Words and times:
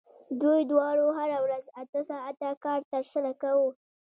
دوی 0.41 0.61
دواړو 0.71 1.05
هره 1.17 1.37
ورځ 1.45 1.65
اته 1.81 1.99
ساعته 2.09 2.49
کار 2.65 2.79
ترسره 2.91 3.31
کاوه 3.41 3.67